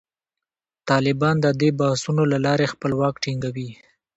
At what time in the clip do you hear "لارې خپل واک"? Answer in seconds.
2.45-3.15